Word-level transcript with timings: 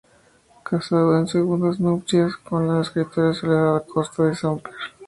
Casado 0.63 1.15
en 1.19 1.27
segundas 1.27 1.79
nupcias 1.79 2.35
con 2.37 2.67
la 2.67 2.81
escritora 2.81 3.35
Soledad 3.35 3.75
Acosta 3.75 4.23
de 4.23 4.35
Samper. 4.35 4.73